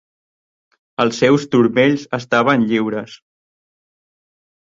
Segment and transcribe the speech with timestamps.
[1.03, 3.13] Els seus turmells estaven lliures.